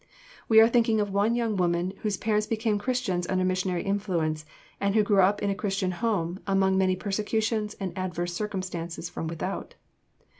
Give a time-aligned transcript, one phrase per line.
[0.49, 4.47] We are thinking of one young woman whose parents became Christians under missionary influence,
[4.79, 9.27] and who grew up in a Christian home among many persecutions and adverse circumstances from
[9.27, 9.75] without.